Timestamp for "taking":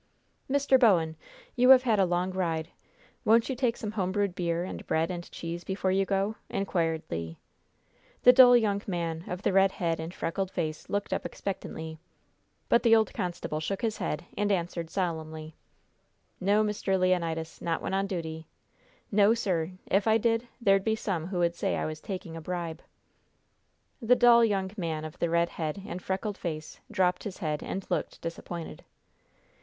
22.01-22.35